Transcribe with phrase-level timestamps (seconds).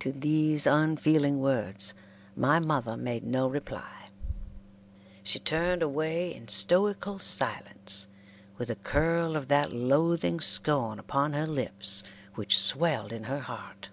[0.00, 1.94] To these unfeeling words
[2.34, 4.08] my mother made no reply.
[5.22, 8.08] She turned away in stoical silence,
[8.56, 12.02] with a curl of that loathing scorn upon her lips
[12.34, 13.90] which swelled in her heart.